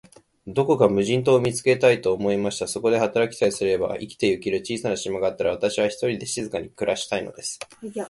[0.47, 2.67] どこか無人島を見つけたい、と思いました。
[2.67, 7.59] そこで働きさえすれば、生きてゆける小さな島があったら、私は、ひとりで静かに暮したいのです。